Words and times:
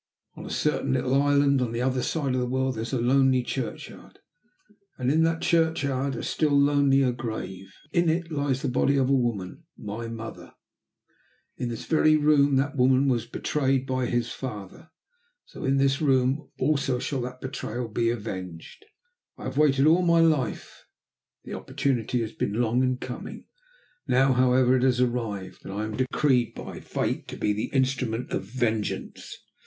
On 0.35 0.47
a 0.47 0.49
certain 0.49 0.93
little 0.93 1.13
island 1.21 1.61
on 1.61 1.73
the 1.73 1.81
other 1.83 2.01
side 2.01 2.33
of 2.33 2.39
the 2.41 2.47
world 2.49 2.73
there 2.73 2.81
is 2.81 2.91
a 2.91 2.99
lonely 2.99 3.43
churchyard, 3.43 4.17
and 4.97 5.11
in 5.11 5.21
that 5.21 5.43
churchyard 5.43 6.15
a 6.15 6.23
still 6.23 6.59
lonelier 6.59 7.11
grave. 7.11 7.71
In 7.93 8.09
it 8.09 8.31
lies 8.31 8.63
the 8.63 8.67
body 8.67 8.97
of 8.97 9.11
a 9.11 9.13
woman 9.13 9.65
my 9.77 10.07
mother. 10.07 10.53
In 11.55 11.69
this 11.69 11.85
very 11.85 12.17
room 12.17 12.55
that 12.55 12.75
woman 12.75 13.09
was 13.09 13.27
betrayed 13.27 13.85
by 13.85 14.07
his 14.07 14.31
father. 14.31 14.89
So 15.45 15.65
in 15.65 15.77
this 15.77 16.01
room 16.01 16.49
also 16.57 16.97
shall 16.97 17.21
that 17.21 17.39
betrayal 17.39 17.87
be 17.87 18.09
avenged. 18.09 18.83
I 19.37 19.43
have 19.43 19.57
waited 19.59 19.85
all 19.85 20.01
my 20.01 20.19
life; 20.21 20.83
the 21.43 21.53
opportunity 21.53 22.21
has 22.21 22.31
been 22.31 22.53
long 22.53 22.81
in 22.81 22.97
coming. 22.97 23.45
Now, 24.07 24.33
however, 24.33 24.75
it 24.75 24.81
has 24.81 24.99
arrived, 24.99 25.63
and 25.63 25.71
I 25.71 25.83
am 25.83 25.95
decreed 25.95 26.55
by 26.55 26.79
Fate 26.79 27.27
to 27.27 27.37
be 27.37 27.53
the 27.53 27.65
instrument 27.67 28.31
of 28.31 28.45
Vengeance!" 28.45 29.37